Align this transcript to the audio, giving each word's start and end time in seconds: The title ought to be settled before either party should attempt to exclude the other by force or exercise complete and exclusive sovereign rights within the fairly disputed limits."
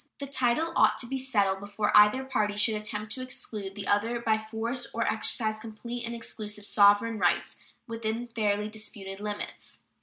The 0.17 0.25
title 0.25 0.73
ought 0.75 0.97
to 0.97 1.05
be 1.05 1.19
settled 1.19 1.59
before 1.59 1.95
either 1.95 2.23
party 2.23 2.55
should 2.57 2.73
attempt 2.73 3.11
to 3.11 3.21
exclude 3.21 3.75
the 3.75 3.85
other 3.85 4.19
by 4.19 4.39
force 4.39 4.87
or 4.95 5.05
exercise 5.05 5.59
complete 5.59 6.05
and 6.07 6.15
exclusive 6.15 6.65
sovereign 6.65 7.19
rights 7.19 7.57
within 7.85 8.21
the 8.25 8.31
fairly 8.33 8.67
disputed 8.67 9.19
limits." 9.19 9.81